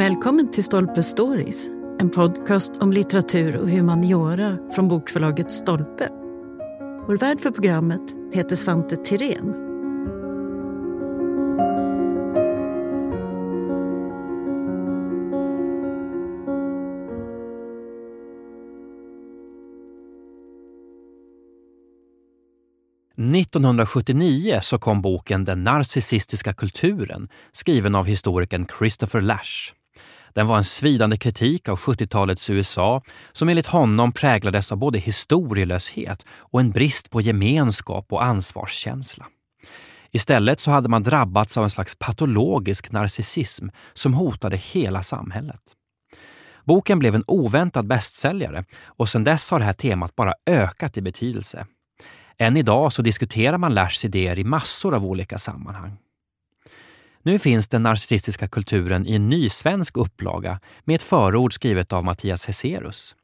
[0.00, 1.68] Välkommen till Stolpe Stories,
[1.98, 6.08] en podcast om litteratur och humaniora från bokförlaget Stolpe.
[7.06, 8.00] Vår värd för programmet
[8.32, 9.54] heter Svante Tirén.
[23.16, 29.79] –1979 så kom boken Den narcissistiska kulturen skriven av historikern Christopher Lash.
[30.34, 33.02] Den var en svidande kritik av 70-talets USA
[33.32, 39.26] som enligt honom präglades av både historielöshet och en brist på gemenskap och ansvarskänsla.
[40.10, 45.60] Istället så hade man drabbats av en slags patologisk narcissism som hotade hela samhället.
[46.64, 51.02] Boken blev en oväntad bästsäljare och sedan dess har det här temat bara ökat i
[51.02, 51.66] betydelse.
[52.38, 55.96] Än idag så diskuterar man Lashs idéer i massor av olika sammanhang.
[57.22, 62.04] Nu finns den narcissistiska kulturen i en ny svensk upplaga med ett förord skrivet av
[62.04, 63.16] Mattias Heserus.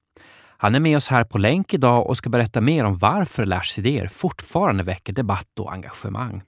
[0.58, 3.78] Han är med oss här på länk idag och ska berätta mer om varför Lashs
[3.78, 6.42] idéer fortfarande väcker debatt och engagemang.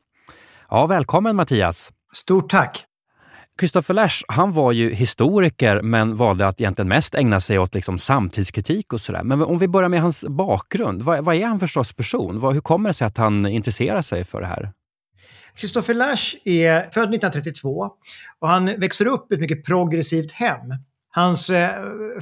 [0.71, 1.91] Ja, välkommen Mattias!
[2.13, 2.85] Stort tack!
[3.61, 7.99] Christopher Lash, han var ju historiker men valde att egentligen mest ägna sig åt liksom
[7.99, 9.23] samtidskritik och sådär.
[9.23, 11.03] Men om vi börjar med hans bakgrund.
[11.03, 12.39] Vad, vad är han för sorts person?
[12.39, 14.73] Vad, hur kommer det sig att han intresserar sig för det här?
[15.57, 17.91] Christopher Lash är född 1932
[18.39, 20.61] och han växer upp i ett mycket progressivt hem.
[21.11, 21.71] Hans eh,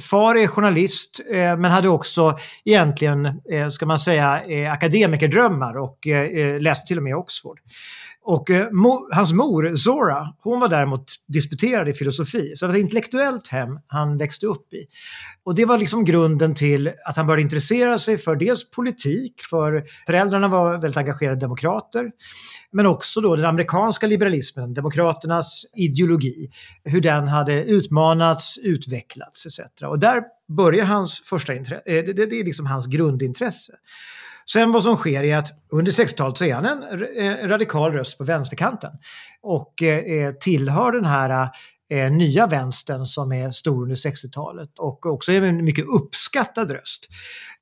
[0.01, 6.07] far är journalist eh, men hade också egentligen, eh, ska man säga, eh, akademikerdrömmar och
[6.07, 7.59] eh, eh läste till och med i Oxford.
[8.29, 12.55] Och eh, mo, hans mor, Zora, hon var däremot disputerad i filosofi.
[12.55, 14.85] Så det var ett intellektuellt hem han växte upp i.
[15.43, 19.83] Och det var liksom grunden till att han började intressera sig för dels politik, för
[20.05, 22.11] föräldrarna var väldigt engagerade demokrater,
[22.71, 26.49] men också då den amerikanska liberalismen, demokraternas ideologi,
[26.83, 29.59] hur den hade utmanats, utvecklats etc.
[29.81, 30.23] Och där
[30.57, 33.73] börjar hans första intresse, eh, det, det är liksom hans grundintresse.
[34.53, 36.83] Sen vad som sker är att under 60-talet så är han en
[37.17, 38.91] eh, radikal röst på vänsterkanten
[39.41, 41.49] och eh, eh, tillhör den här
[42.09, 47.07] nya vänstern som är stor under 60-talet och också är en mycket uppskattad röst.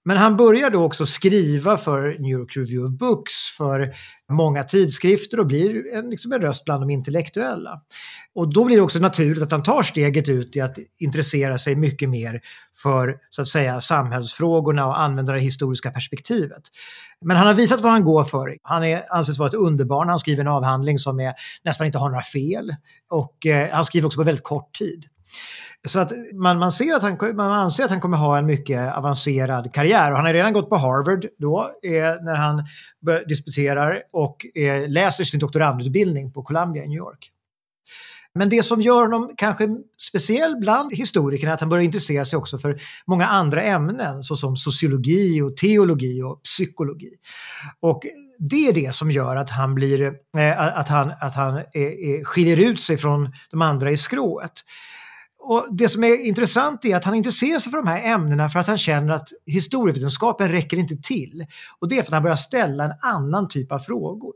[0.07, 3.93] Men han börjar då också skriva för New York Review of Books, för
[4.31, 7.81] många tidskrifter och blir en, liksom en röst bland de intellektuella.
[8.35, 11.75] Och då blir det också naturligt att han tar steget ut i att intressera sig
[11.75, 12.41] mycket mer
[12.77, 16.63] för så att säga samhällsfrågorna och använda det historiska perspektivet.
[17.21, 18.57] Men han har visat vad han går för.
[18.61, 20.09] Han är, anses vara ett underbarn.
[20.09, 21.33] Han skriver en avhandling som är,
[21.63, 22.75] nästan inte har några fel.
[23.09, 25.05] Och eh, han skriver också på väldigt kort tid.
[25.88, 28.94] Så att man, man, ser att han, man anser att han kommer ha en mycket
[28.96, 30.12] avancerad karriär.
[30.12, 31.91] Och han har redan gått på Harvard då, eh,
[32.23, 32.63] när han
[33.28, 37.31] disputerar och eh, läser sin doktorandutbildning på Columbia i New York.
[38.38, 39.68] Men det som gör honom kanske
[40.01, 44.57] speciell bland historikerna är att han börjar intressera sig också för många andra ämnen såsom
[44.57, 47.12] sociologi och teologi och psykologi.
[47.79, 48.03] Och
[48.40, 50.01] det är det som gör att han, blir,
[50.38, 54.63] eh, att han, att han eh, eh skiljer ut sig från de andra i skrået.
[55.47, 58.59] Och det som är intressant är att han intresserar sig för de här ämnena för
[58.59, 61.45] att han känner att historievetenskapen räcker inte till.
[61.79, 64.33] Och det är för att han börjar ställa en annan typ av frågor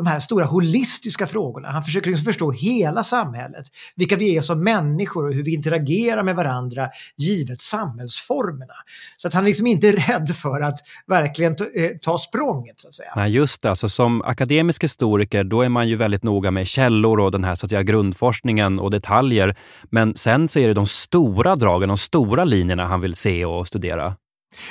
[0.00, 1.70] de här stora holistiska frågorna.
[1.70, 3.66] Han försöker liksom förstå hela samhället,
[3.96, 8.74] vilka vi är som människor och hur vi interagerar med varandra givet samhällsformerna.
[9.16, 12.88] Så att han liksom inte är rädd för att verkligen ta, eh, ta språnget så
[12.88, 13.12] att säga.
[13.16, 13.70] Nej, just det.
[13.70, 17.54] Alltså, som akademisk historiker då är man ju väldigt noga med källor och den här
[17.54, 19.56] så att säga, grundforskningen och detaljer.
[19.90, 23.68] Men sen så är det de stora dragen, de stora linjerna han vill se och
[23.68, 24.16] studera.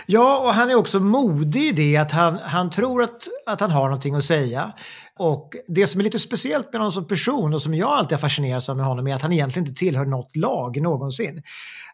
[0.05, 3.71] Ja, och han är också modig i det att han, han tror att, att han
[3.71, 4.73] har någonting att säga.
[5.19, 8.19] Och det som är lite speciellt med honom som person och som jag alltid har
[8.19, 11.43] fascinerats av med honom är att han egentligen inte tillhör något lag någonsin.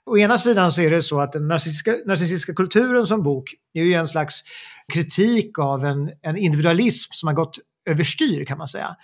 [0.05, 3.83] Å ena sidan så är det så att den narcissistiska, narcissistiska kulturen som bok är
[3.83, 4.43] ju en slags
[4.93, 7.59] kritik av en, en individualism som har gått
[7.89, 8.95] överstyr kan man säga.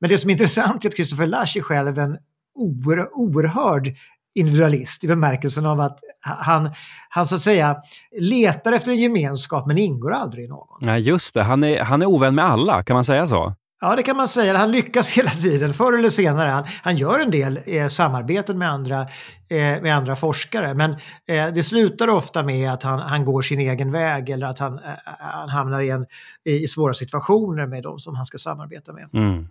[0.00, 2.16] Men det som är intressant är att Christopher Lash är själv en
[2.54, 3.96] oer, oerhörd
[4.36, 6.70] individualist i bemärkelsen av att han,
[7.08, 7.76] han så att säga
[8.20, 10.78] letar efter en gemenskap men ingår aldrig i någon.
[10.80, 11.42] Nej, just det.
[11.42, 13.54] Han är, han är ovän med alla, kan man säga så?
[13.80, 14.56] Ja, det kan man säga.
[14.56, 16.50] Han lyckas hela tiden, förr eller senare.
[16.50, 19.00] Han, han gör en del eh, samarbeten med andra,
[19.48, 20.90] eh, med andra forskare, men
[21.26, 24.78] eh, det slutar ofta med att han, han går sin egen väg eller att han,
[24.78, 26.06] eh, han hamnar i, en,
[26.44, 29.08] i svåra situationer med de som han ska samarbeta med.
[29.12, 29.48] Mm.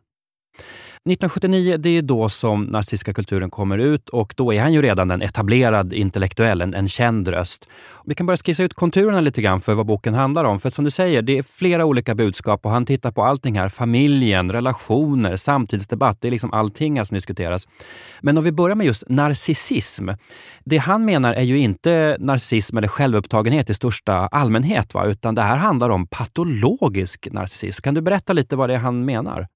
[1.11, 5.11] 1979 det är då som narcissistiska kulturen kommer ut och då är han ju redan
[5.11, 7.69] en etablerad intellektuell, en, en känd röst.
[8.05, 10.59] Vi kan börja skissa ut konturerna lite grann för vad boken handlar om.
[10.59, 13.69] För som du säger, det är flera olika budskap och han tittar på allting här.
[13.69, 16.21] Familjen, relationer, samtidsdebatt.
[16.21, 17.67] Det är liksom allting här som diskuteras.
[18.21, 20.09] Men om vi börjar med just narcissism.
[20.63, 25.05] Det han menar är ju inte narcissism eller självupptagenhet i största allmänhet, va?
[25.05, 27.81] utan det här handlar om patologisk narcissism.
[27.81, 29.47] Kan du berätta lite vad det är han menar?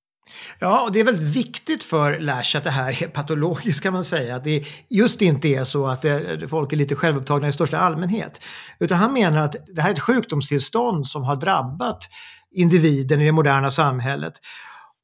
[0.60, 4.04] Ja, och det är väldigt viktigt för Lash att det här är patologiskt kan man
[4.04, 4.36] säga.
[4.36, 8.42] Att det just inte är så att det, folk är lite självupptagna i största allmänhet.
[8.80, 12.10] Utan han menar att det här är ett sjukdomstillstånd som har drabbat
[12.52, 14.34] individen i det moderna samhället.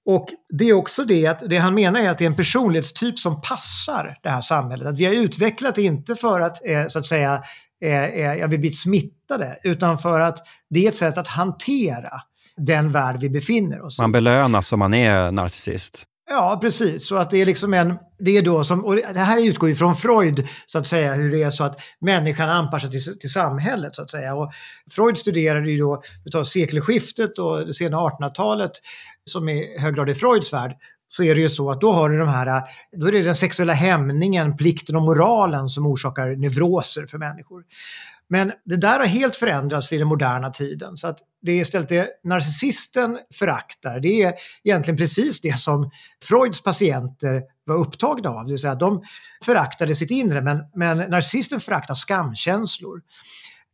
[0.06, 3.20] Och det är också det att det han menar är att det är en personlighetstyp
[3.20, 4.88] som passar det här samhället.
[4.88, 7.44] Att vi har utvecklat det inte för att eh, så att säga
[7.82, 10.38] eh, eh vi blivit smittade utan för att
[10.70, 12.22] det är ett sätt att hantera
[12.58, 14.02] den värld vi befinner oss i.
[14.02, 16.06] Man belönas om man är narcissist.
[16.30, 17.08] Ja, precis.
[17.08, 19.76] Så att det är liksom en, det är då som, och det här utgår ju
[19.76, 23.30] från Freud, så att säga, hur det är så att människan anpassar sig till, till
[23.30, 24.36] samhället, så att säga.
[24.36, 24.52] Och
[24.92, 28.72] Freud studerade ju då, utav sekelskiftet och det sena 1800-talet,
[29.26, 30.76] som i hög grad är Freuds värld,
[31.08, 32.64] så är det ju så att då har du de här,
[32.98, 37.64] då är det den sexuella hämningen, plikten och moralen som orsakar neuroser för människor.
[38.30, 40.98] Men det där har helt förändrats i den moderna tiden.
[40.98, 44.34] Så att det är istället det narcissisten föraktar, det är
[44.64, 45.92] egentligen precis det som
[46.24, 48.46] Freuds patienter var upptagna av.
[48.46, 49.04] Det vill säga de
[49.46, 53.02] föraktade sitt inre, men, men narcissisten föraktar skamkänslor.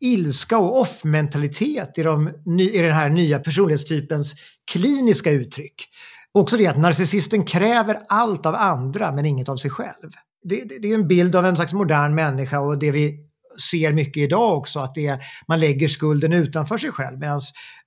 [0.04, 4.36] Ilska och off-mentalitet i, de, i den här nya personlighetstypens
[4.72, 5.90] kliniska uttryck.
[6.32, 10.12] Också det att narcissisten kräver allt av andra men inget av sig själv.
[10.44, 13.31] Det, det, det är en bild av en slags modern människa och det vi
[13.72, 17.20] ser mycket idag också, att det är, man lägger skulden utanför sig själv.
[17.20, 17.42] Medan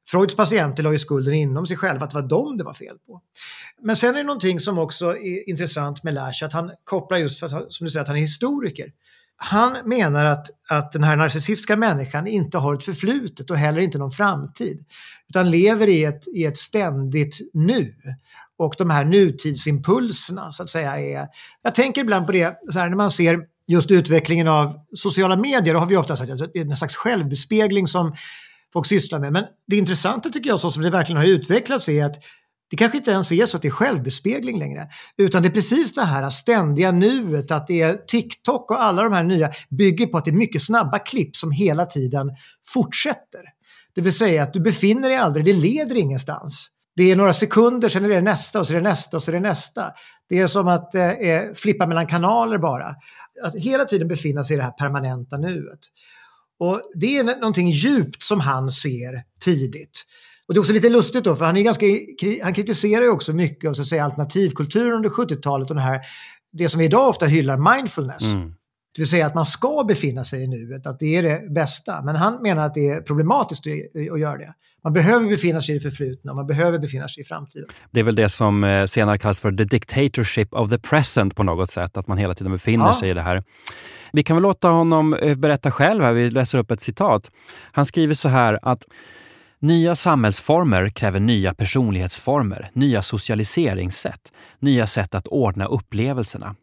[0.06, 2.96] Freuds patienter la ju skulden inom sig själva, att det var dem det var fel
[3.06, 3.20] på.
[3.82, 7.40] Men sen är det någonting som också är intressant med Lash, att han kopplar just
[7.40, 8.92] för att, som du säger, att han är historiker.
[9.36, 13.98] Han menar att, att den här narcissistiska människan inte har ett förflutet och heller inte
[13.98, 14.84] någon framtid.
[15.28, 17.94] Utan lever i ett, i ett ständigt nu.
[18.56, 21.28] Och de här nutidsimpulserna så att säga är...
[21.62, 25.74] Jag tänker ibland på det så här, när man ser just utvecklingen av sociala medier,
[25.74, 28.14] då har vi ofta sagt att det är en slags självbespegling som
[28.72, 29.32] folk sysslar med.
[29.32, 32.16] Men det intressanta tycker jag, så som det verkligen har utvecklats, är att
[32.70, 34.88] det kanske inte ens är så att det är självbespegling längre.
[35.16, 39.12] Utan det är precis det här ständiga nuet, att det är TikTok och alla de
[39.12, 42.30] här nya bygger på att det är mycket snabba klipp som hela tiden
[42.66, 43.42] fortsätter.
[43.94, 46.70] Det vill säga att du befinner dig aldrig, det leder ingenstans.
[46.96, 49.30] Det är några sekunder, sen är det nästa och så är det nästa och så
[49.30, 49.92] är det nästa.
[50.28, 52.94] Det är som att eh, eh flippa mellan kanaler bara
[53.42, 55.80] att hela tiden befinna sig i det här permanenta nuet.
[56.58, 60.04] Och det är någonting djupt som han ser tidigt.
[60.46, 61.86] Och det är också lite lustigt då, för han, är ganska,
[62.42, 66.00] han kritiserar ju också mycket av så att säga, alternativkulturen under 70-talet och det här,
[66.52, 68.22] det som vi idag ofta hyllar, mindfulness.
[68.22, 68.54] Mm.
[68.94, 72.02] Det vill säga att man ska befinna sig i nuet, att det är det bästa.
[72.02, 73.64] Men han menar att det är problematiskt
[74.12, 74.54] att göra det.
[74.84, 77.68] Man behöver befinna sig i det förflutna, man behöver befinna sig i framtiden.
[77.90, 81.42] Det är väl det som eh, senare kallas för the dictatorship of the present på
[81.42, 83.00] något sätt, att man hela tiden befinner ja.
[83.00, 83.42] sig i det här.
[84.12, 87.30] Vi kan väl låta honom eh, berätta själv här, vi läser upp ett citat.
[87.72, 88.86] Han skriver så här att
[89.58, 96.54] Nya samhällsformer kräver nya personlighetsformer, nya socialiseringssätt, nya sätt att ordna upplevelserna.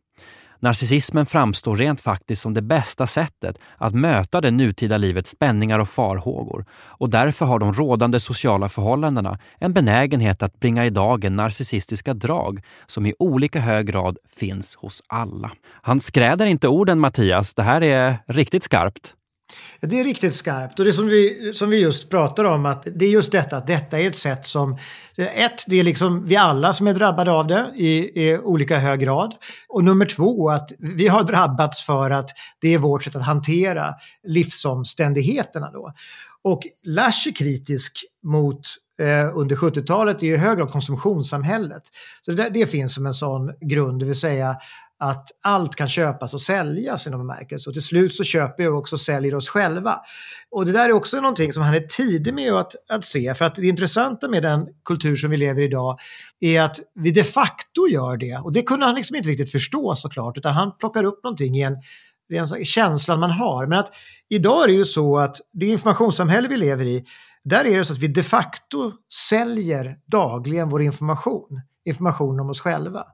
[0.63, 5.89] Narcissismen framstår rent faktiskt som det bästa sättet att möta det nutida livets spänningar och
[5.89, 12.13] farhågor och därför har de rådande sociala förhållandena en benägenhet att bringa i dagen narcissistiska
[12.13, 15.51] drag som i olika hög grad finns hos alla.
[15.81, 19.15] Han skräder inte orden Mattias, det här är riktigt skarpt.
[19.79, 23.05] Det är riktigt skarpt och det som vi, som vi just pratar om att det
[23.05, 24.77] är just detta att detta är ett sätt som
[25.17, 28.99] ett, det är liksom vi alla som är drabbade av det i, i olika hög
[28.99, 29.33] grad.
[29.69, 32.29] Och nummer två, att vi har drabbats för att
[32.61, 33.93] det är vårt sätt att hantera
[34.23, 35.93] livsomständigheterna då.
[36.43, 38.61] Och Lash är kritisk mot
[39.01, 41.83] eh, under 70-talet i hög grad konsumtionssamhället.
[42.21, 44.57] Så det, det finns som en sån grund, det vill säga
[45.03, 47.69] att allt kan köpas och säljas i någon bemärkelse.
[47.69, 49.99] Och till slut så köper vi också och säljer oss själva.
[50.51, 53.33] Och det där är också någonting som han är tidig med att, att se.
[53.33, 55.99] För att det intressanta med den kultur som vi lever i idag
[56.39, 58.37] är att vi de facto gör det.
[58.43, 60.37] Och det kunde han liksom inte riktigt förstå såklart.
[60.37, 61.77] Utan han plockar upp någonting i en
[62.29, 63.67] det är en känslan man har.
[63.67, 63.93] Men att
[64.29, 67.05] idag är det ju så att det informationssamhälle vi lever i,
[67.43, 68.91] där är det så att vi de facto
[69.29, 71.61] säljer dagligen vår information.
[71.85, 73.05] Information om oss själva.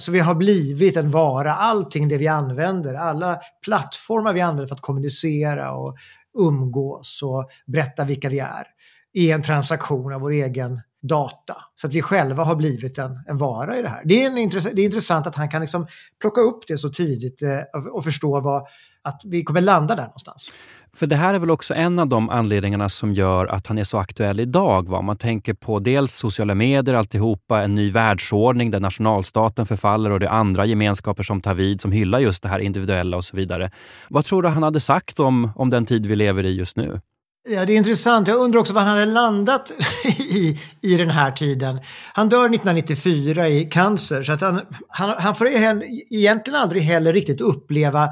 [0.00, 4.74] Så vi har blivit en vara, allting det vi använder, alla plattformar vi använder för
[4.74, 5.96] att kommunicera och
[6.38, 8.66] umgås och berätta vilka vi är
[9.14, 11.56] i en transaktion av vår egen data.
[11.74, 14.02] Så att vi själva har blivit en, en vara i det här.
[14.04, 15.86] Det är, en intress det är intressant att han kan liksom
[16.20, 17.58] plocka upp det så tidigt eh,
[17.92, 18.66] och förstå vad,
[19.02, 20.50] att vi kommer landa där någonstans.
[20.96, 23.84] För det här är väl också en av de anledningarna som gör att han är
[23.84, 24.88] så aktuell idag.
[24.88, 25.02] Va?
[25.02, 30.26] Man tänker på dels sociala medier, alltihopa, en ny världsordning där nationalstaten förfaller och det
[30.26, 33.70] är andra gemenskaper som tar vid, som hyllar just det här individuella och så vidare.
[34.08, 37.00] Vad tror du han hade sagt om, om den tid vi lever i just nu?
[37.48, 38.28] Ja, det är intressant.
[38.28, 39.72] Jag undrar också var han hade landat
[40.18, 41.80] i, i den här tiden.
[42.12, 47.40] Han dör 1994 i cancer, så att han, han, han får egentligen aldrig heller riktigt
[47.40, 48.08] uppleva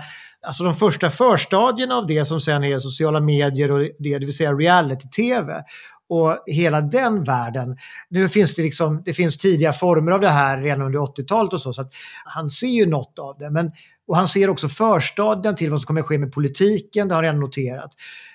[0.46, 4.36] alltså de första förstadierna av det som sen är sociala medier och det, det vill
[4.36, 5.64] säga reality-tv
[6.08, 7.76] och hela den världen.
[8.08, 11.60] Nu finns det liksom, det finns tidiga former av det här redan under 80-talet och
[11.60, 11.92] så, så att
[12.24, 13.50] han ser ju något av det.
[13.50, 13.70] Men,
[14.08, 17.22] och han ser också förstadien till vad som kommer att ske med politiken, det har
[17.22, 17.90] han redan noterat.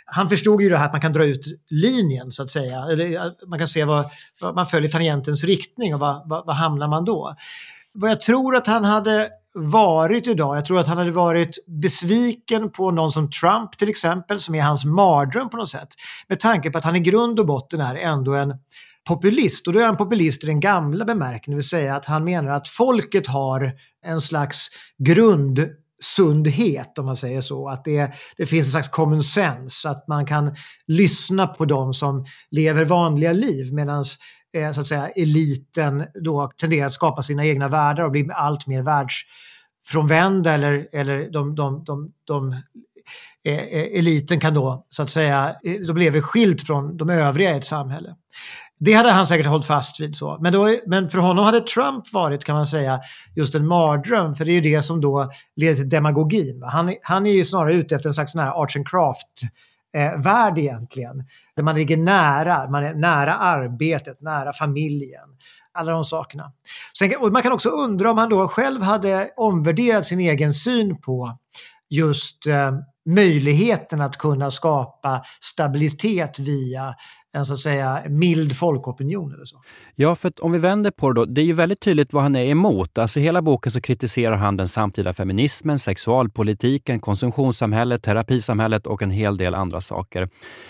[0.06, 2.84] Han förstod ju det här att man kan dra ut linjen så att säga.
[2.92, 4.06] Eller eh, man kan se vad,
[4.42, 7.36] vad man följer tangentens riktning och vad, vad, vad hamnar man då?
[7.94, 10.58] Vad jag tror att han hade varit idag.
[10.58, 14.62] Jag tror att han hade varit besviken på någon som Trump till exempel, som är
[14.62, 15.90] hans mardröm på något sätt.
[16.28, 18.54] Med tanke på att han i grund och botten är ändå en
[19.08, 19.68] populist.
[19.68, 22.52] Och då är han populist i den gamla bemärkelsen, det vill säga att han menar
[22.52, 23.74] att folket har
[24.06, 24.68] en slags
[24.98, 25.70] grund
[26.04, 27.70] sundhet om man säger så.
[27.70, 30.56] Att det, det finns en slags common sense, att man kan
[30.88, 34.06] lyssna på dem som lever vanliga liv medan
[34.58, 38.68] eh, så att säga, eliten då tenderar att skapa sina egna världar och bli allt
[38.68, 42.52] mer världsfrånvända eller, eller de, de, de, de
[43.46, 47.54] eh, eh eliten kan då så att säga, eh, de lever skilt från de övriga
[47.54, 48.16] i ett samhälle.
[48.80, 50.16] Det hade han säkert hållit fast vid.
[50.16, 50.38] så.
[50.42, 53.00] Men, då, men för honom hade Trump varit, kan man säga,
[53.36, 54.36] just en mardröm.
[54.36, 56.64] För det är ju det som då leder till demagogin.
[56.64, 59.28] Han, han är ju snarare ute efter en slags sån här arts and craft
[59.98, 61.24] eh, värld egentligen.
[61.56, 65.30] Där man ligger nära, man är nära arbetet, nära familjen.
[65.74, 66.52] Alla de sakerna.
[66.98, 71.02] Sen, och man kan också undra om han då själv hade omvärderat sin egen syn
[71.02, 71.38] på
[71.90, 72.72] just eh,
[73.06, 76.96] möjligheten att kunna skapa stabilitet via
[77.36, 79.62] en så att säga mild folkopinion eller så.
[79.96, 81.26] Ja, för om vi vänder på det då.
[81.26, 82.98] Det är ju väldigt tydligt vad han är emot.
[82.98, 89.38] Alltså hela boken så kritiserar han den samtida feminismen, sexualpolitiken, konsumtionssamhället, terapisamhället och en hel
[89.38, 90.30] del andra saker.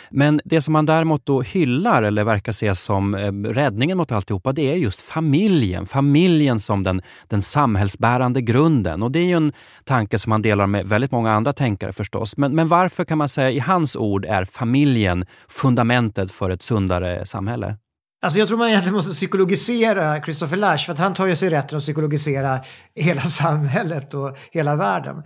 [0.10, 4.53] Men det som han däremot då hyllar eller verkar se som eh, räddningen mot alltihopa,
[4.53, 5.86] det är just familjen.
[5.86, 9.03] Familjen som den, den samhällsbärande grunden.
[9.03, 9.53] Och det är ju en
[9.84, 12.38] tanke som han delar med väldigt många andra tänkare förstås.
[12.38, 17.25] Men, men varför kan man säga i hans ord är familjen fundamentet för ett sundare
[17.25, 17.77] samhälle?
[18.22, 21.50] Alltså jag tror man egentligen måste psykologisera Christopher Lash för att han tar ju sig
[21.50, 22.60] rätten att psykologisera
[22.95, 25.24] hela samhället och hela världen.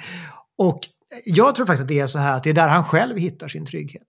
[0.58, 0.80] Och
[1.26, 3.48] jag tror faktiskt att det är så här att det är där han själv hittar
[3.48, 4.08] sin trygghet.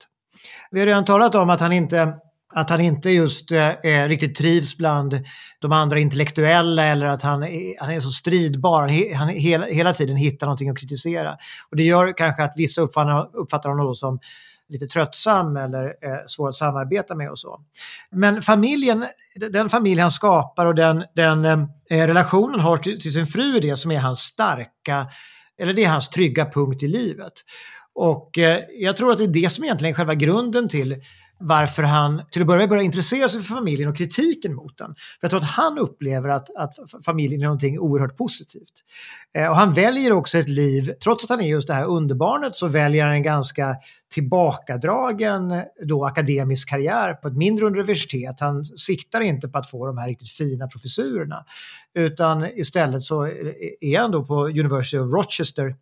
[0.70, 2.14] Vi har redan talat om att han inte
[2.54, 5.20] att han inte just eh, eh riktigt trivs bland
[5.60, 7.42] de andra intellektuella eller att han,
[7.78, 8.80] han är så stridbar.
[8.80, 11.36] Han, han hela, hela tiden hittar någonting att kritisera.
[11.70, 14.18] Och det gör kanske att vissa uppfattar, uppfattar honom som
[14.68, 17.60] lite tröttsam eller eh, svår att samarbeta med och så.
[18.10, 19.06] Men familjen,
[19.50, 23.60] den familj han skapar och den, den eh, relationen har till, till sin fru är
[23.60, 25.06] det som är hans starka,
[25.58, 27.32] eller det är hans trygga punkt i livet.
[27.94, 31.02] Och eh, jag tror att det är det som egentligen är själva grunden till
[31.40, 34.94] varför han till att börja med börjar intressera sig för familjen och kritiken mot den.
[34.94, 38.84] För jag tror att han upplever att, att familjen är någonting oerhört positivt.
[39.34, 42.54] Eh, och han väljer också ett liv, trots att han är just det här underbarnet
[42.54, 43.76] så väljer han en ganska
[44.10, 48.40] tillbakadragen då akademisk karriär på ett mindre universitet.
[48.40, 51.44] Han siktar inte på att få de här riktigt fina professurerna
[51.94, 53.26] utan istället så
[53.80, 55.74] är han då på University of Rochester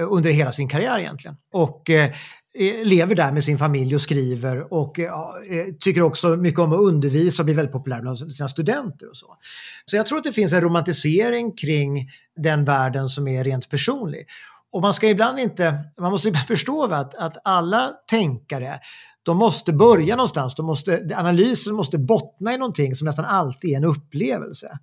[0.00, 1.36] eh, under hela sin karriär egentligen.
[1.52, 2.10] Och Eh,
[2.58, 5.12] Eh, lever där med sin familj och skriver och eh,
[5.50, 9.16] eh, tycker också mycket om att undervisa och blir väldigt populär bland sina studenter och
[9.16, 9.36] så.
[9.84, 14.26] Så jag tror att det finns en romantisering kring den världen som är rent personlig.
[14.72, 18.80] Och man ska ibland inte, man måste ibland förstå att, att alla tänkare,
[19.22, 23.76] de måste börja någonstans, de måste, analysen måste bottna i någonting som nästan alltid är
[23.76, 24.78] en upplevelse.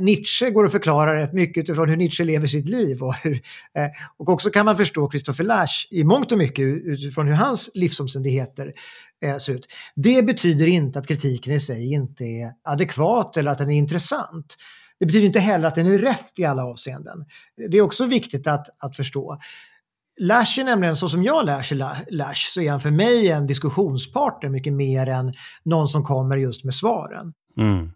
[0.00, 3.02] Nietzsche går att förklara rätt mycket utifrån hur Nietzsche lever sitt liv.
[3.02, 3.42] Och, hur,
[3.78, 7.70] eh, och också kan man förstå Christopher Lash i mångt och mycket utifrån hur hans
[7.74, 8.72] livsomständigheter
[9.24, 9.66] eh, ser ut.
[9.94, 14.56] Det betyder inte att kritiken i sig inte är adekvat eller att den är intressant.
[14.98, 17.24] Det betyder inte heller att den är rätt i alla avseenden.
[17.70, 19.38] Det är också viktigt att, att förstå.
[20.20, 21.78] Lash är nämligen, så som jag lär sig
[22.10, 26.64] Lash, så är han för mig en diskussionspartner mycket mer än någon som kommer just
[26.64, 27.32] med svaren.
[27.58, 27.90] Mm.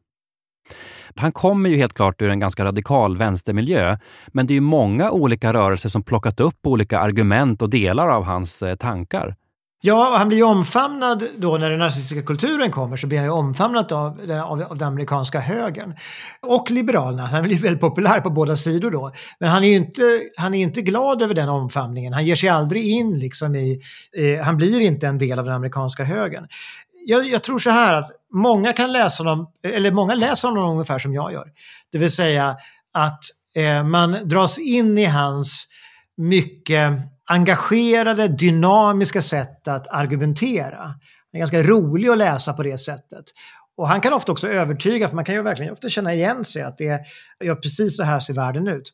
[1.15, 5.11] Han kommer ju helt klart ur en ganska radikal vänstermiljö, men det är ju många
[5.11, 9.35] olika rörelser som plockat upp olika argument och delar av hans eh, tankar.
[9.81, 13.33] Ja, han blir ju omfamnad då när den narcissistiska kulturen kommer så blir han ju
[13.33, 15.95] omfamnad av, av, av den amerikanska högern.
[16.43, 19.13] Och liberalerna, han blir väldigt populär på båda sidor då.
[19.41, 20.03] Men han är ju inte,
[20.37, 23.81] han är inte glad över den omfamningen, han ger sig aldrig in liksom i,
[24.19, 26.47] eh, han blir inte en del av den amerikanska högern.
[27.09, 30.99] Jag, jag, tror så här att många kan läsa honom, eller många läser honom ungefär
[30.99, 31.49] som jag gör.
[31.93, 32.57] Det vill säga
[32.93, 33.21] att
[33.55, 35.67] eh, man dras in i hans
[36.17, 36.93] mycket
[37.31, 40.79] engagerade, dynamiska sätt att argumentera.
[40.79, 40.99] Han
[41.33, 43.25] är ganska rolig att läsa på det sättet.
[43.77, 46.63] Och han kan ofta också övertyga, för man kan ju verkligen ofta känna igen sig
[46.63, 46.89] att det
[47.41, 48.93] är, precis så här ser världen ut.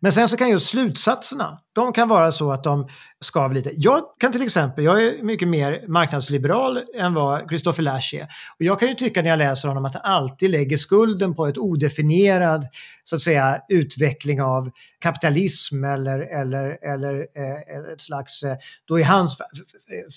[0.00, 2.88] Men sen så kan just slutsatserna, de kan vara så att de
[3.20, 3.70] skaver lite.
[3.74, 8.22] Jag kan till exempel, jag är mycket mer marknadsliberal än vad Christopher Lash är.
[8.58, 11.46] Och jag kan ju tycka när jag läser honom att han alltid lägger skulden på
[11.46, 12.64] ett odefinierad
[13.04, 18.56] så att säga utveckling av kapitalism eller, eller, eller eh, ett slags, eh,
[18.88, 19.38] då i hans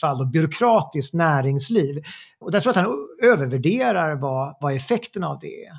[0.01, 2.03] fall då, byråkratiskt näringsliv.
[2.39, 5.74] Och där tror jag att han övervärderar vad, vad effekten av det är.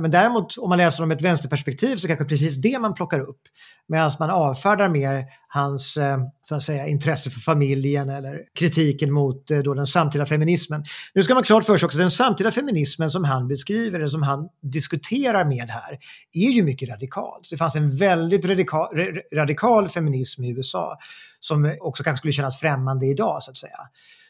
[0.00, 3.40] Men däremot om man läser om ett vänsterperspektiv så kanske precis det man plockar upp.
[3.88, 9.50] Medan man avfärdar mer hans eh, så att säga, intresse för familjen eller kritiken mot
[9.50, 10.84] eh, då den samtida feminismen.
[11.14, 14.08] Nu ska man klart för sig också att den samtida feminismen som han beskriver, eller
[14.08, 15.98] som han diskuterar med här,
[16.32, 17.40] är ju mycket radikal.
[17.42, 18.88] Så det fanns en väldigt radikal,
[19.34, 20.98] radikal feminism i USA
[21.40, 23.78] som också kanske skulle kännas främmande idag så att säga.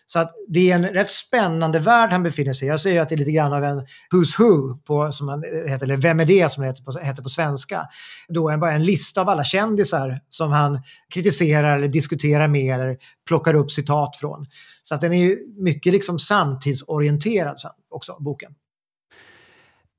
[0.06, 2.70] Så att det är en rätt spännande värld han befinner sig i.
[2.70, 3.80] Jag säger att det är lite grann av en
[4.12, 7.22] Who's Who, på, som man heter, eller Vem är det som det heter på, heter
[7.22, 7.88] på svenska.
[8.28, 10.82] Då är bara en lista av alla kändisar som han
[11.14, 12.96] kritiserar eller diskuterar med eller
[13.26, 14.46] plockar upp citat från.
[14.82, 17.56] Så att den är ju mycket liksom samtidsorienterad
[17.90, 18.52] också, boken.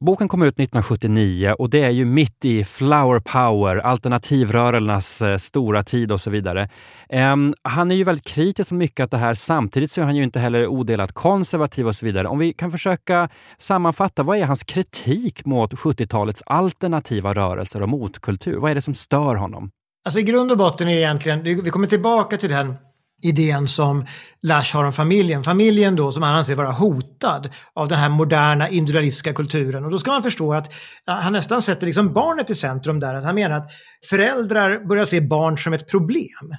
[0.05, 5.83] Boken kom ut 1979 och det är ju mitt i flower power, alternativrörelsernas eh, stora
[5.83, 6.69] tid och så vidare.
[7.09, 9.33] Um, han är ju väldigt kritisk mot mycket av det här.
[9.33, 12.27] Samtidigt så är han ju inte heller odelat konservativ och så vidare.
[12.27, 18.57] Om vi kan försöka sammanfatta, vad är hans kritik mot 70-talets alternativa rörelser och motkultur?
[18.57, 19.69] Vad är det som stör honom?
[20.05, 22.75] Alltså i grund och botten är egentligen, vi kommer tillbaka till den
[23.25, 24.05] idén som
[24.41, 25.43] Lash har om familjen.
[25.43, 29.85] Familjen då som han anser vara hotad av den här moderna individualistiska kulturen.
[29.85, 30.73] Och då ska man förstå att
[31.05, 33.15] han nästan sätter liksom barnet i centrum där.
[33.15, 33.71] Att han menar att
[34.09, 36.55] föräldrar börjar se barn som ett problem.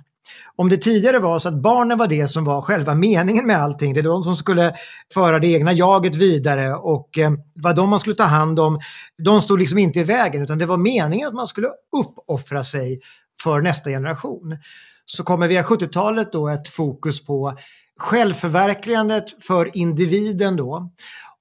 [0.56, 3.94] Om det tidigare var så att barnen var det som var själva meningen med allting,
[3.94, 4.74] det var de som skulle
[5.14, 8.80] föra det egna jaget vidare och eh, vad de man skulle ta hand om,
[9.22, 13.00] de stod liksom inte i vägen utan det var meningen att man skulle uppoffra sig
[13.42, 14.58] för nästa generation
[15.06, 17.58] så kommer via 70-talet då ett fokus på
[17.98, 20.90] självförverkligandet för individen då.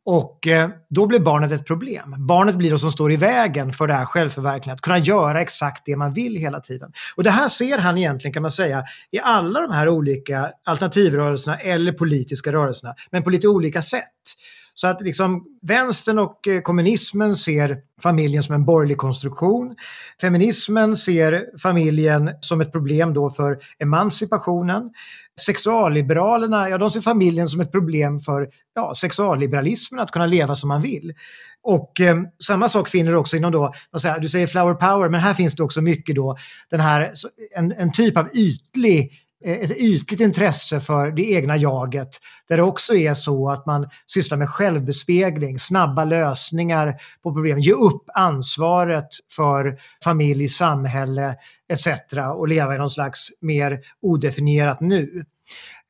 [0.06, 2.16] Och eh, då blir barnet ett problem.
[2.18, 5.96] Barnet blir det som står i vägen för det här självförverkligandet, kunna göra exakt det
[5.96, 6.92] man vill hela tiden.
[7.16, 11.58] Och det här ser han egentligen kan man säga i alla de här olika alternativrörelserna
[11.58, 14.04] eller politiska rörelserna, men på lite olika sätt.
[14.78, 19.76] Så att liksom vänstern och eh, kommunismen ser familjen som en borgerlig konstruktion.
[20.22, 24.92] Feminismen ser familjen som ett problem då för emancipationen.
[25.46, 30.68] Sexualliberalerna, ja de ser familjen som ett problem för ja, sexualliberalismen, att kunna leva som
[30.68, 31.14] man vill.
[31.64, 35.20] Och eh, samma sak finner du också inom då, säger, du säger flower power, men
[35.20, 36.38] här finns det också mycket då
[36.70, 37.14] den här,
[37.56, 39.12] en, en typ av ytlig
[39.46, 42.10] Eh, ett ytligt intresse för det egna jaget.
[42.48, 47.72] Där det också är så att man sysslar med självbespegling, snabba lösningar på problem, ge
[47.72, 51.36] upp ansvaret för familj, samhälle
[51.74, 51.88] etc.
[52.36, 55.26] och leva i någon slags mer odefinierat nu.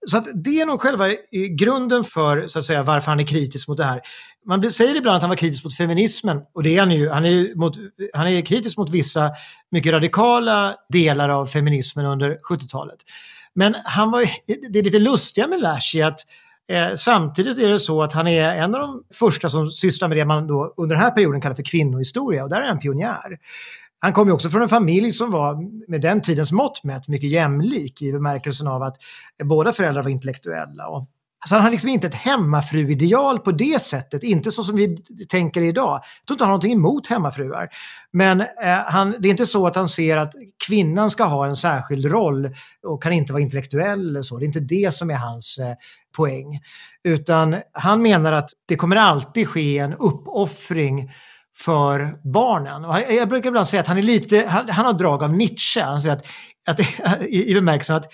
[0.08, 1.06] Så att det är nog själva
[1.50, 4.02] grunden för så att säga, varför han är kritisk mot det här.
[4.46, 7.10] Man säger ibland att han var kritisk mot feminismen och det är han ju.
[7.10, 7.78] Han är, mot,
[8.14, 9.32] han är kritisk mot vissa
[9.72, 12.98] mycket radikala delar av feminismen under 70-talet.
[13.56, 14.26] Men han var,
[14.70, 16.20] det är lite lustiga med Lashi att
[16.68, 20.18] eh, samtidigt är det så att han är en av de första som sysslar med
[20.18, 23.38] det man då under den här perioden kallar för kvinnohistoria och där är han pionjär.
[24.00, 25.56] Han kom ju också från en familj som var
[25.92, 28.98] med den tidens mått mätt mycket jämlik i bemärkelsen av att
[29.44, 30.88] båda föräldrar var intellektuella.
[30.88, 31.08] Och
[31.46, 34.98] Alltså han har liksom inte ett hemmafruideal på det sättet, inte så som vi
[35.30, 35.94] tänker idag.
[35.94, 37.70] Jag tror inte han har någonting emot hemmafruar.
[38.12, 38.48] Men eh,
[38.86, 40.34] han, det är inte så att han ser att
[40.68, 44.38] kvinnan ska ha en särskild roll och kan inte vara intellektuell eller så.
[44.38, 45.74] Det är inte det som är hans eh,
[46.16, 46.60] poäng.
[47.04, 51.12] Utan han menar att det kommer alltid ske en uppoffring
[51.58, 52.86] för barnen.
[52.86, 55.82] Och jag brukar ibland säga att han är lite, han, han har drag av Nietzsche.
[55.82, 56.26] Han säger att,
[56.68, 56.80] att
[57.22, 58.14] i, i bemärkelsen att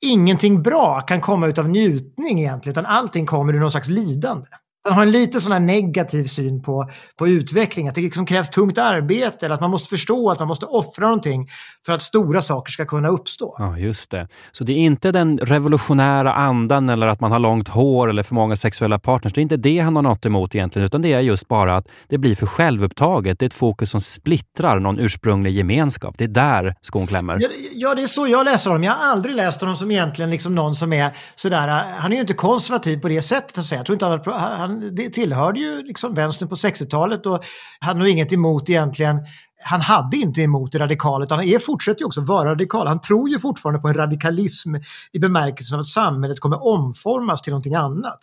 [0.00, 4.46] ingenting bra kan komma utav njutning egentligen, utan allting kommer ur någon slags lidande
[4.84, 8.78] han har en lite sån negativ syn på, på utveckling, att det liksom krävs tungt
[8.78, 11.48] arbete eller att man måste förstå att man måste offra någonting
[11.86, 13.54] för att stora saker ska kunna uppstå.
[13.58, 14.28] Ja, just det.
[14.52, 18.34] Så det är inte den revolutionära andan eller att man har långt hår eller för
[18.34, 19.32] många sexuella partners.
[19.32, 21.86] Det är inte det han har något emot egentligen, utan det är just bara att
[22.08, 23.38] det blir för självupptaget.
[23.38, 26.14] Det är ett fokus som splittrar någon ursprunglig gemenskap.
[26.18, 27.38] Det är där skon klämmer.
[27.40, 28.84] Ja, ja det är så jag läser honom.
[28.84, 32.20] Jag har aldrig läst honom som egentligen liksom någon som är sådär, han är ju
[32.20, 33.78] inte konservativ på det sättet att säga.
[33.78, 37.44] Jag tror inte han, han det tillhörde ju liksom vänstern på 60-talet och
[37.80, 39.20] hade nog inget emot egentligen
[39.62, 42.86] han hade inte emot radikalet, utan han fortsätter ju också vara radikal.
[42.86, 44.74] Han tror ju fortfarande på en radikalism
[45.12, 48.18] i bemärkelsen av att samhället kommer omformas till någonting annat.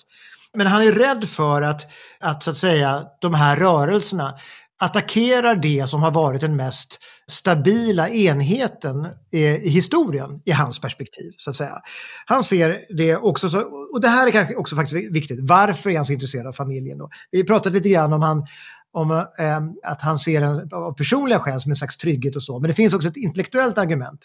[0.54, 1.82] Men han är rädd för att,
[2.20, 4.34] att, så att säga, de här rörelserna
[4.80, 7.00] attackerar det som har varit den mest
[7.32, 11.32] stabila enheten i, historien i hans perspektiv.
[11.38, 11.82] så att säga.
[12.26, 13.62] Han ser det också så,
[13.94, 16.98] och det här är kanske också faktiskt viktigt, varför är han så intresserad av familjen?
[16.98, 17.10] Då?
[17.32, 18.48] Vi pratade lite grann om han
[18.92, 22.60] om eh, att han ser den av personliga skäl som en slags trygghet och så.
[22.60, 24.20] Men det finns också ett intellektuellt argument.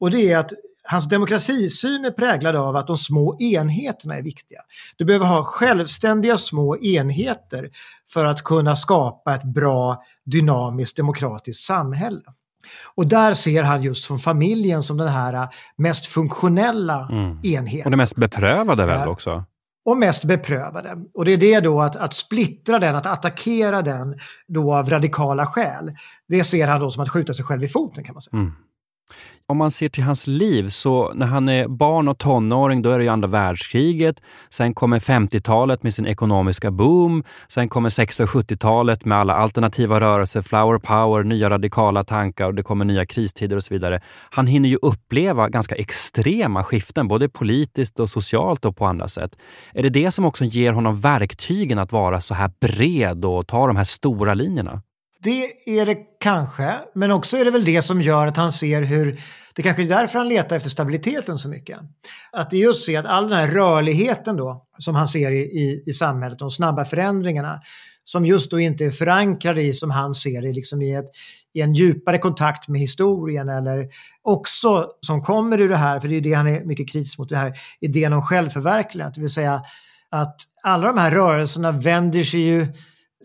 [0.00, 0.52] Och det är att
[0.86, 4.60] hans demokratisyn är präglad av att de små enheterna är viktiga.
[4.96, 7.70] Du behöver ha självständiga små enheter
[8.12, 12.22] för att kunna skapa ett bra, dynamiskt, demokratiskt samhälle.
[12.94, 17.40] Och där ser han just från familjen som den här mest funktionella mm.
[17.42, 17.84] enheten.
[17.84, 19.44] Och det mest beprövade väl också?
[19.86, 20.96] och mest beprövade.
[21.14, 24.18] Och det är det då att, att splittra den, att attackera den
[24.48, 25.92] då av radikala skäl.
[26.28, 28.38] Det ser han då som att skjuta sig själv i foten kan man säga.
[28.38, 28.52] Mm
[29.48, 32.98] om man ser till hans liv, så när han är barn och tonåring, då är
[32.98, 34.22] det ju andra världskriget.
[34.50, 37.24] Sen kommer 50-talet med sin ekonomiska boom.
[37.48, 42.54] Sen kommer 60 och 70-talet med alla alternativa rörelser, flower power, nya radikala tankar och
[42.54, 44.00] det kommer nya kristider och så vidare.
[44.30, 49.36] Han hinner ju uppleva ganska extrema skiften, både politiskt och socialt och på andra sätt.
[49.74, 53.66] Är det det som också ger honom verktygen att vara så här bred och ta
[53.66, 54.82] de här stora linjerna?
[55.22, 58.82] Det är det kanske, men också är det väl det som gör att han ser
[58.82, 59.20] hur
[59.54, 61.78] det kanske är därför han letar efter stabiliteten så mycket.
[62.32, 65.82] Att det just är att all den här rörligheten då som han ser i, i,
[65.86, 67.60] i samhället, de snabba förändringarna
[68.04, 71.10] som just då inte är förankrade i, som han ser det, liksom i, ett,
[71.54, 73.88] i en djupare kontakt med historien eller
[74.22, 77.28] också som kommer ur det här, för det är det han är mycket kritisk mot,
[77.28, 79.62] det här idén om självförverkligande, det vill säga
[80.10, 82.66] att alla de här rörelserna vänder sig ju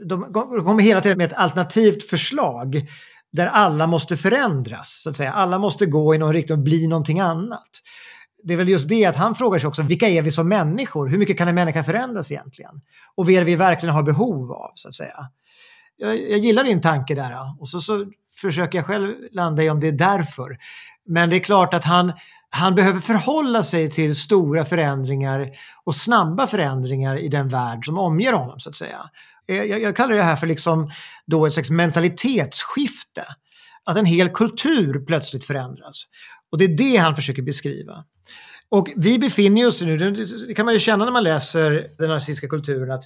[0.06, 2.88] de kommer hela tiden med ett alternativt förslag
[3.32, 5.02] där alla måste förändras.
[5.04, 5.34] Så att säga.
[5.34, 7.70] Alla måste gå i någon riktning och bli någonting annat.
[8.44, 11.08] Det är väl just det att han frågar sig också, vilka är vi som människor?
[11.08, 12.82] Hur mycket kan en människa förändras egentligen?
[13.16, 15.30] Och vad är det vi verkligen har behov av, så att säga?
[15.98, 18.06] Jag, jag gillar din tanke där och så, så
[18.42, 20.58] försöker jag själv landa i om det är därför.
[21.08, 22.14] Men det är klart att han,
[22.54, 25.50] han behöver förhålla sig till stora förändringar
[25.84, 29.10] och snabba förändringar i den värld som omger honom så att säga.
[29.48, 30.92] Eh, jag, jag kallar det här för liksom
[31.26, 33.26] då ett slags mentalitetsskifte.
[33.86, 36.04] Att en hel kultur plötsligt förändras.
[36.52, 38.04] Och det är det han försöker beskriva.
[38.70, 39.98] Och vi befinner oss nu,
[40.48, 43.04] det kan man ju känna när man läser den nazistiska kulturen, att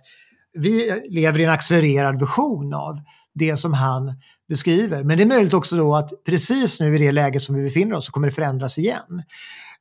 [0.55, 2.99] vi lever i en accelererad version av
[3.33, 4.13] det som han
[4.49, 5.03] beskriver.
[5.03, 7.95] Men det är möjligt också då att precis nu i det läge som vi befinner
[7.95, 9.23] oss så kommer det förändras igen.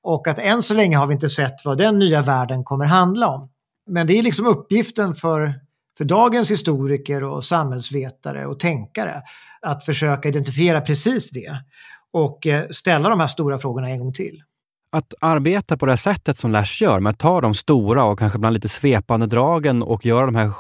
[0.03, 3.29] Och att än så länge har vi inte sett vad den nya världen kommer handla
[3.29, 3.51] om.
[3.91, 5.55] Men det är liksom uppgiften för,
[5.99, 9.23] för dagens historiker och samhällsvetare och tänkare
[9.61, 11.59] att försöka identifiera precis det
[12.13, 14.43] och eh, ställa de här stora frågorna en gång till
[14.95, 18.19] att arbeta på det här sättet som Lash gör, med att ta de stora och
[18.19, 20.51] kanske ibland lite svepande dragen och göra de här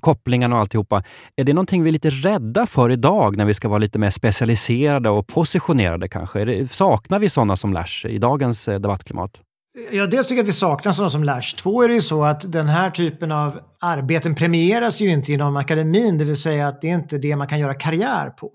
[0.00, 1.02] kopplingarna och alltihopa.
[1.36, 4.10] Är det någonting vi är lite rädda för idag när vi ska vara lite mer
[4.10, 6.44] specialiserade och positionerade kanske?
[6.44, 9.40] Det, saknar vi sådana som Lash i dagens eh, debattklimat?
[9.90, 11.56] Ja, dels tycker jag att vi saknar sådana som Lash.
[11.56, 15.56] Två är det ju så att den här typen av arbeten premieras ju inte inom
[15.56, 18.50] akademin, det vill säga att det är inte det man kan göra karriär på.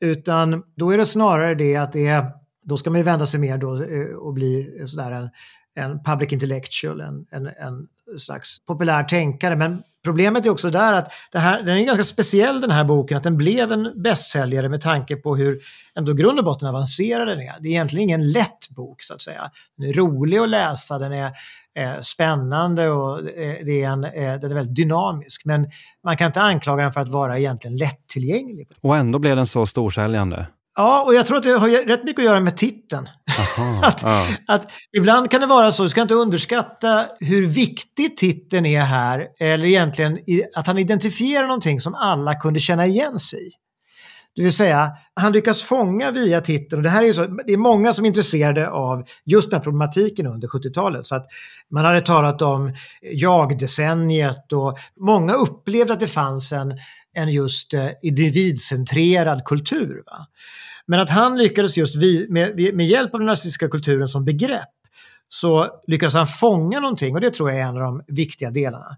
[0.00, 2.26] Utan då är det snarare det att det är
[2.68, 5.30] då ska man ju vända sig mer då eh, och bli eh, sådär en,
[5.74, 9.56] en public intellectual, en, en, en slags populär tänkare.
[9.56, 13.16] Men problemet är också där att det här, den är ganska speciell den här boken,
[13.16, 15.58] att den blev en bästsäljare med tanke på hur
[15.98, 17.54] ändå grund och botten avancerad den är.
[17.60, 19.50] Det är egentligen ingen lätt bok så att säga.
[19.76, 21.32] Den är rolig att läsa, den är
[21.78, 25.42] eh, spännande och eh, det är en, eh, den är väldigt dynamisk.
[25.44, 25.70] Men
[26.04, 28.68] man kan inte anklaga den för att vara egentligen lättillgänglig.
[28.80, 30.46] Och ändå blev den så storsäljande.
[30.78, 33.08] Ja, och jag tror att det har rätt mycket att göra med titeln.
[33.38, 34.26] Aha, att, ja.
[34.46, 39.26] att ibland kan det vara så, du ska inte underskatta hur viktig titeln är här,
[39.40, 40.18] eller egentligen
[40.54, 43.50] att han identifierar någonting som alla kunde känna igen sig i.
[44.36, 47.52] Det vill säga, han lyckas fånga via titeln, och det här är ju så, det
[47.52, 51.06] är många som är intresserade av just den här problematiken under 70-talet.
[51.06, 51.26] Så att
[51.70, 52.74] man hade talat om
[53.12, 56.78] jag-decenniet och många upplevde att det fanns en,
[57.16, 60.02] en just eh, individcentrerad kultur.
[60.06, 60.26] Va?
[60.86, 64.68] Men att han lyckades just vi, med, med hjälp av den nazistiska kulturen som begrepp
[65.28, 68.96] så lyckades han fånga någonting och det tror jag är en av de viktiga delarna.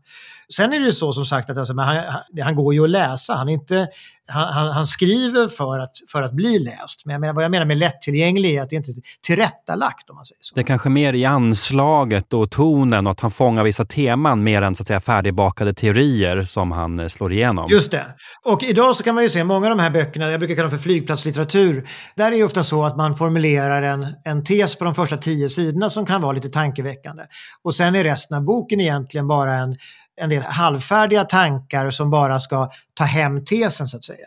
[0.55, 2.05] Sen är det ju så som sagt att alltså, han,
[2.43, 3.35] han, går ju att läsa.
[3.35, 3.89] Han, är inte,
[4.31, 7.03] han, han, skriver för att, för att bli läst.
[7.05, 8.95] Men jag menar, vad jag menar med lättillgänglig är att det inte är
[9.27, 10.55] tillrättalagt om man säger så.
[10.55, 14.63] Det är kanske mer i anslaget och tonen och att han fångar vissa teman mer
[14.63, 17.71] än så att säga, färdigbakade teorier som han eh, slår igenom.
[17.71, 18.07] Just det.
[18.45, 20.69] Och idag så kan man ju se många av de här böckerna, jag brukar kalla
[20.69, 24.85] dem för flygplatslitteratur, där är det ofta så att man formulerar en, en tes på
[24.85, 27.23] de första tio sidorna som kan vara lite tankeväckande.
[27.65, 29.77] Och sen är resten av boken egentligen bara en
[30.21, 34.27] en del halvfärdiga tankar som bara ska ta hem tesen så att säga.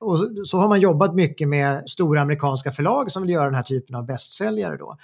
[0.00, 3.62] Och så har man jobbat mycket med stora amerikanska förlag som vill göra den här
[3.62, 4.96] typen av bästsäljare då.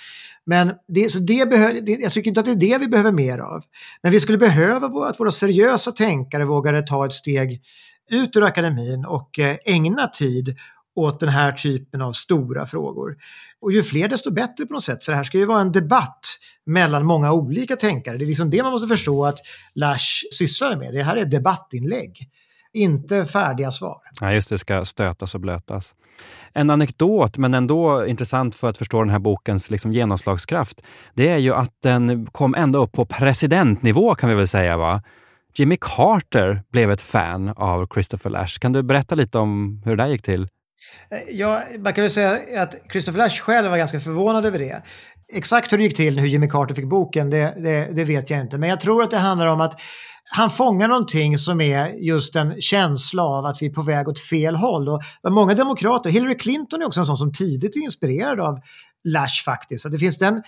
[0.44, 3.12] Men det, så det behö, det, jag tycker inte att det är det vi behöver
[3.12, 3.64] mer av.
[4.02, 7.62] Men vi skulle behöva att våra seriösa tänkare vågade ta ett steg
[8.10, 10.56] ut ur akademin och eh, ägna tid
[10.98, 13.16] åt den här typen av stora frågor.
[13.60, 15.72] Och ju fler desto bättre på något sätt, för det här ska ju vara en
[15.72, 16.20] debatt
[16.66, 18.16] mellan många olika tänkare.
[18.16, 19.38] Det är liksom det man måste förstå att
[19.74, 20.94] Lash sysslar med.
[20.94, 22.30] Det här är debattinlägg,
[22.72, 24.00] inte färdiga svar.
[24.20, 25.94] Ja, just det, ska stötas och blötas.
[26.52, 30.82] En anekdot, men ändå intressant för att förstå den här bokens liksom genomslagskraft,
[31.14, 34.76] det är ju att den kom ända upp på presidentnivå kan vi väl säga.
[34.76, 35.02] va?
[35.54, 38.58] Jimmy Carter blev ett fan av Christopher Lash.
[38.58, 40.48] Kan du berätta lite om hur det där gick till?
[41.30, 44.82] Ja, man kan väl säga att Christopher Lash själv var ganska förvånad över det.
[45.32, 48.40] Exakt hur det gick till, hur Jimmy Carter fick boken, det, det, det, vet jag
[48.40, 48.58] inte.
[48.58, 49.80] Men jag tror att det handlar om att
[50.30, 54.20] han fångar någonting som är just en känsla av att vi är på väg åt
[54.20, 54.88] fel håll.
[54.88, 58.60] Och många demokrater, Hillary Clinton är också en sån som tidigt är inspirerad av
[59.04, 59.82] Lash faktiskt.
[59.82, 60.42] Så det finns den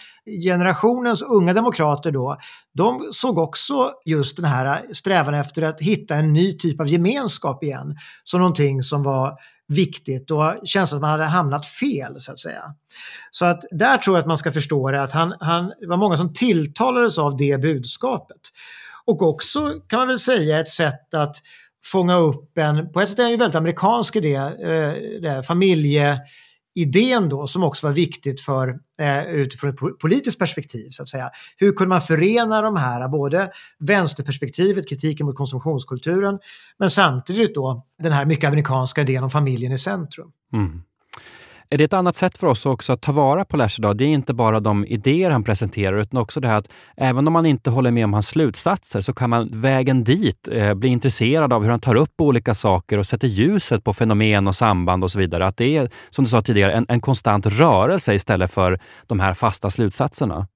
[0.44, 2.36] generationens unga demokrater då,
[2.74, 7.62] de såg också just den här strävan efter att hitta en ny typ av gemenskap
[7.64, 12.38] igen som någonting som var viktigt och känns att man hade hamnat fel så att
[12.38, 12.62] säga.
[13.30, 15.96] Så att där tror jag att man ska förstå det att han, han det var
[15.96, 18.40] många som tilltalades av det budskapet.
[19.04, 21.36] Och också kan man väl säga ett sätt att
[21.84, 26.18] fånga upp en, på ett sätt är det en väldigt amerikansk idé, eh, det, familje
[26.74, 30.86] idén då som också var viktigt för, eh, utifrån ett politiskt perspektiv.
[30.90, 31.30] så att säga.
[31.56, 36.38] Hur kunde man förena de här, både vänsterperspektivet, kritiken mot konsumtionskulturen,
[36.78, 40.32] men samtidigt då den här mycket amerikanska idén om familjen i centrum.
[40.52, 40.82] Mm.
[41.72, 43.96] Är det ett annat sätt för oss också att ta vara på Lash idag?
[43.96, 47.32] Det är inte bara de idéer han presenterar, utan också det här att även om
[47.32, 51.52] man inte håller med om hans slutsatser så kan man vägen dit eh, bli intresserad
[51.52, 55.10] av hur han tar upp olika saker och sätter ljuset på fenomen och samband och
[55.10, 55.46] så vidare.
[55.46, 59.34] Att det är, som du sa tidigare, en, en konstant rörelse istället för de här
[59.34, 60.46] fasta slutsatserna.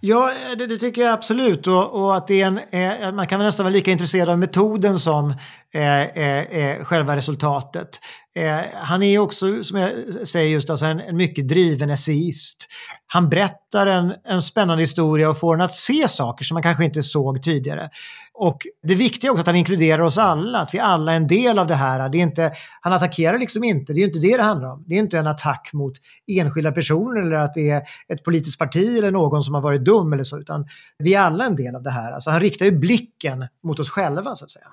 [0.00, 1.66] Ja, eh, det, det, tycker jag absolut.
[1.66, 2.60] Och, och att det är en,
[3.02, 5.34] eh, man kan väl nästan vara lika intresserad av metoden som
[5.74, 8.00] eh, eh, eh själva resultatet.
[8.34, 9.90] Eh, han är också, som jag
[10.28, 12.68] säger just, alltså en, en mycket driven essayist.
[13.06, 16.84] Han berättar en, en spännande historia och får en att se saker som man kanske
[16.84, 17.90] inte såg tidigare.
[18.34, 21.26] Och det viktiga är också att han inkluderar oss alla, att vi alla är en
[21.26, 22.08] del av det här.
[22.08, 24.84] Det är inte, han attackerar liksom inte, det är inte det det handlar om.
[24.86, 25.92] Det är inte en attack mot
[26.26, 30.12] enskilda personer eller att det är ett politiskt parti eller någon som har varit dum
[30.12, 30.66] eller så, utan
[30.98, 32.12] vi är alla en del av det här.
[32.12, 34.66] Alltså han riktar ju blicken mot oss själva så att säga.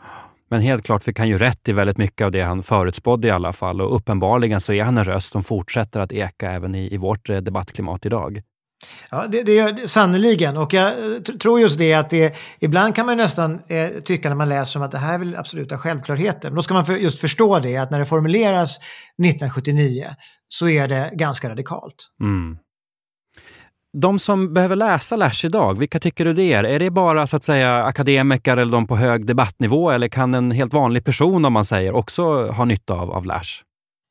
[0.50, 3.32] Men helt klart fick han ju rätt i väldigt mycket av det han förutspådde i
[3.32, 6.94] alla fall och uppenbarligen så är han en röst som fortsätter att eka även i,
[6.94, 8.42] i vårt eh, debattklimat idag.
[9.10, 10.58] Ja, det, det gör det sannoliken.
[10.58, 10.94] Och jag
[11.42, 14.86] tror just det att det, ibland kan man nästan eh, tycka när man läser om
[14.86, 16.50] att det här är väl absoluta självklarheter.
[16.50, 20.06] Men då ska man för, just förstå det att när det formuleras 1979
[20.48, 21.96] så är det ganska radikalt.
[22.22, 22.58] Mm.
[24.02, 26.64] De som behöver läsa Lash idag, vilka tycker du det är?
[26.64, 30.52] Är det bara så att säga akademiker eller de på hög debattnivå eller kan en
[30.52, 33.64] helt vanlig person, om man säger, också ha nytta av, av Lash?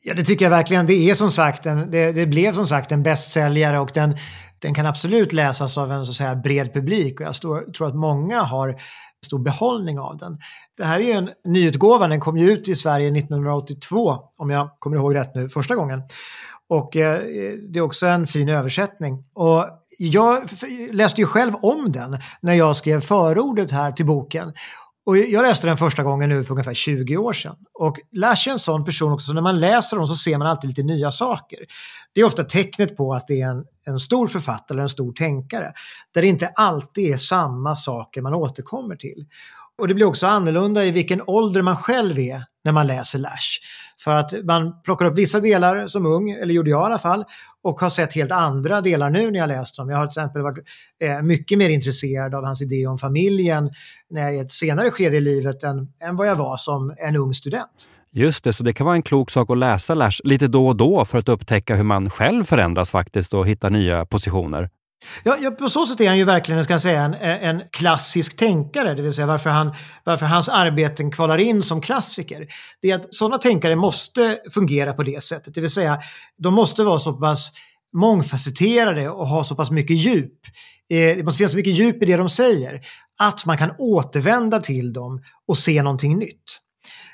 [0.03, 0.87] Ja, det tycker jag verkligen.
[0.87, 4.17] Det är som sagt en, det, det blev som sagt en bästsäljare och den,
[4.59, 7.89] den kan absolut läsas av en så att säga, bred publik och jag står, tror
[7.89, 8.77] att många har
[9.27, 10.39] stor behållning av den.
[10.77, 14.71] Det här är ju en nyutgåva, den kom ju ut i Sverige 1982 om jag
[14.79, 16.03] kommer ihåg rätt nu, första gången.
[16.69, 17.21] Och eh,
[17.73, 19.25] det är också en fin översättning.
[19.35, 19.67] Och
[19.99, 20.43] jag
[20.93, 24.53] läste ju själv om den när jag skrev förordet här till boken.
[25.07, 27.57] Och jag läste den första gången nu för ungefär 20 år sedan.
[27.75, 30.47] Och Lash är en sån person också, så när man läser dem så ser man
[30.47, 31.59] alltid lite nya saker.
[32.15, 35.13] Det är ofta tecknet på att det är en, en stor författare eller en stor
[35.13, 35.73] tänkare.
[36.15, 39.27] Där det inte alltid är samma saker man återkommer till.
[39.79, 43.61] Och det blir också annorlunda i vilken ålder man själv är när man läser Lash.
[44.01, 47.25] För att man plockar upp vissa delar som ung, eller gjorde jag i alla fall,
[47.63, 49.91] och har sett helt andra delar nu när jag läst dem.
[49.91, 50.65] Jag har till exempel varit
[51.01, 53.71] eh, mycket mer intresserad av hans idé om familjen
[54.11, 56.95] när jag är i ett senare skede i livet än, än vad jag var som
[56.99, 57.71] en ung student.
[58.13, 60.77] Just det, så det kan vara en klok sak att läsa Lash lite då och
[60.77, 64.71] då för att upptäcka hur man själv förändras faktiskt och hitta nya positioner.
[65.25, 68.95] Ja, ja, på så sätt är han ju verkligen ska säga, en, en klassisk tänkare,
[68.95, 72.47] det vill säga varför, han, varför hans arbeten kvalar in som klassiker.
[72.83, 75.99] Det är att sådana tänkare måste fungera på det sättet, det vill säga
[76.39, 77.53] de måste vara så pass
[77.97, 80.41] mångfacetterade och ha så pass mycket djup.
[80.91, 82.81] Eh, det måste finnas så mycket djup i det de säger
[83.19, 86.61] att man kan återvända till dem och se någonting nytt.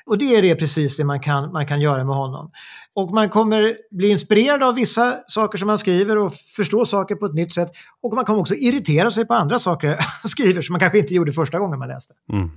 [0.05, 2.51] Och det är det precis det man kan, man kan göra med honom.
[2.93, 7.25] Och man kommer bli inspirerad av vissa saker som han skriver och förstå saker på
[7.25, 7.71] ett nytt sätt.
[8.01, 9.87] Och man kommer också irritera sig på andra saker
[10.21, 12.13] han skriver som man kanske inte gjorde första gången man läste.
[12.33, 12.51] Mm.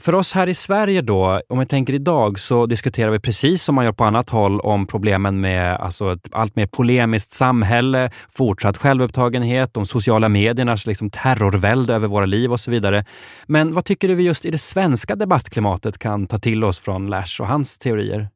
[0.00, 3.74] För oss här i Sverige då, om vi tänker idag, så diskuterar vi precis som
[3.74, 8.76] man gör på annat håll om problemen med alltså ett allt mer polemiskt samhälle, fortsatt
[8.76, 13.04] självupptagenhet, de sociala mediernas liksom terrorvälde över våra liv och så vidare.
[13.46, 17.06] Men vad tycker du vi just i det svenska debattklimatet kan ta till oss från
[17.06, 18.28] Lash och hans teorier?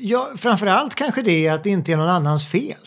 [0.00, 2.80] Ja, framförallt kanske det att det inte är någon annans fel.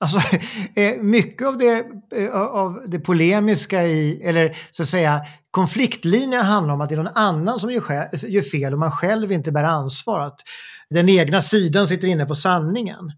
[0.00, 0.18] Alltså,
[0.74, 1.84] eh, mycket av det,
[2.14, 7.02] eh, av det polemiska i, eller så att säga konfliktlinjen handlar om att det är
[7.02, 10.20] någon annan som gör fel och man själv inte bär ansvar.
[10.20, 10.40] Att
[10.90, 13.12] den egna sidan sitter inne på sanningen.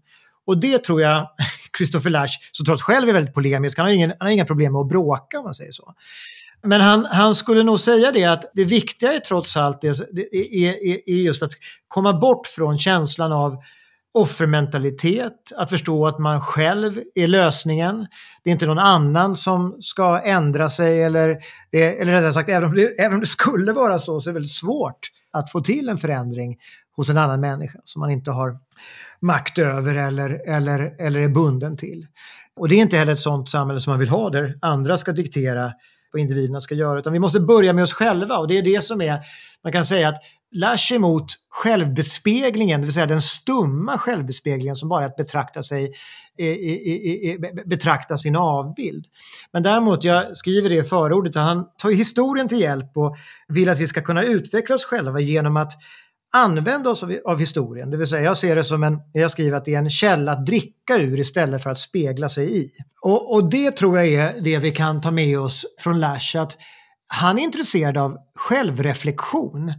[0.45, 1.27] Och det tror jag
[1.77, 4.73] Christopher Lash, som trots själv är väldigt polemisk, han har, ingen, han har inga problem
[4.73, 5.93] med att bråka om man säger så.
[6.63, 10.53] Men han, han skulle nog säga det att det viktiga är trots allt det, är,
[10.53, 11.51] är, är just att
[11.87, 13.57] komma bort från känslan av
[14.13, 18.07] offermentalitet, att förstå att man själv är lösningen.
[18.43, 21.39] Det är inte någon annan som ska ändra sig eller,
[21.71, 24.33] eller rättare sagt, även om, det, även om det skulle vara så så är det
[24.33, 26.57] väldigt svårt att få till en förändring
[26.95, 28.57] hos en annan människa som man inte har
[29.21, 32.07] makt över eller, eller, eller är bunden till.
[32.55, 35.11] Och det är inte heller ett sådant samhälle som man vill ha där andra ska
[35.11, 35.73] diktera
[36.13, 38.83] vad individerna ska göra, utan vi måste börja med oss själva och det är det
[38.83, 39.19] som är,
[39.63, 40.17] man kan säga att
[40.51, 45.93] Lash emot självbespeglingen, det vill säga den stumma självbespeglingen som bara är att betrakta, sig,
[46.37, 49.05] eh, eh, eh, betrakta sin avbild.
[49.53, 53.79] Men däremot, jag skriver det i förordet, han tar historien till hjälp och vill att
[53.79, 55.73] vi ska kunna utveckla oss själva genom att
[56.33, 57.91] använda oss av, av, historien.
[57.91, 60.31] Det vill säga jag ser det som en, jag skriver att det är en källa
[60.31, 62.69] att dricka ur istället för att spegla sig i.
[63.01, 66.57] Och, och det tror jag är det vi kan ta med oss från Lash, att
[67.07, 69.73] han är intresserad av självreflektion.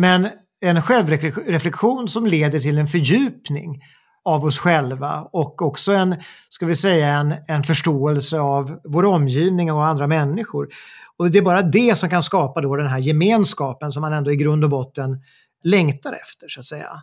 [0.00, 0.28] Men
[0.60, 3.82] en självreflektion som leder till en fördjupning
[4.24, 6.16] av oss själva och också en,
[6.50, 10.68] ska vi säga, en, en förståelse av vår omgivning och andra människor.
[11.16, 14.32] Och det är bara det som kan skapa då den här gemenskapen som man ändå
[14.32, 15.22] i grund och botten
[15.64, 17.02] längtar efter, så att säga.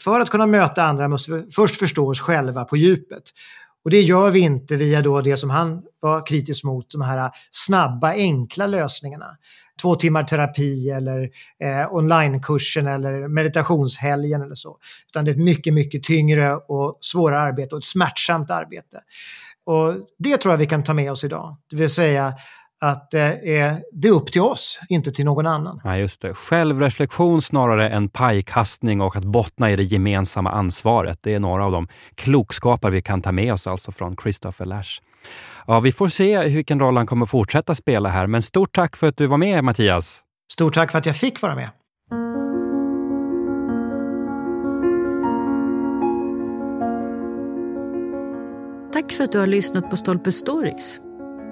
[0.00, 3.22] För att kunna möta andra måste vi först förstå oss själva på djupet.
[3.84, 7.30] Och det gör vi inte via då det som han var kritisk mot, de här
[7.50, 9.36] snabba, enkla lösningarna.
[9.82, 11.30] Två timmar terapi eller
[11.62, 14.78] eh, onlinekursen eller meditationshelgen eller så.
[15.08, 19.00] Utan det är ett mycket, mycket tyngre och svårare arbete och ett smärtsamt arbete.
[19.64, 21.56] Och det tror jag vi kan ta med oss idag.
[21.70, 22.34] Det vill säga
[22.80, 23.28] att eh,
[23.92, 25.80] det är upp till oss, inte till någon annan.
[25.84, 26.34] Ja, just det.
[26.34, 31.18] Självreflektion snarare än pajkastning och att bottna i det gemensamma ansvaret.
[31.22, 35.00] Det är några av de klokskapar vi kan ta med oss alltså från Christopher Lash.
[35.66, 39.06] Ja, vi får se vilken roll han kommer fortsätta spela här, men stort tack för
[39.06, 40.20] att du var med Mattias.
[40.52, 41.68] Stort tack för att jag fick vara med.
[48.92, 51.00] Tack för att du har lyssnat på Stolpe Stories.